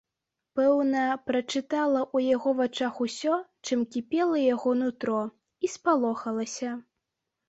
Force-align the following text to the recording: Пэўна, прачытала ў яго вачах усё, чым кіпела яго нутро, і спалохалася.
Пэўна, 0.59 1.01
прачытала 1.31 1.99
ў 2.15 2.31
яго 2.35 2.53
вачах 2.59 2.95
усё, 3.05 3.35
чым 3.67 3.83
кіпела 3.97 4.41
яго 4.55 4.73
нутро, 4.79 5.19
і 5.67 5.71
спалохалася. 5.75 6.71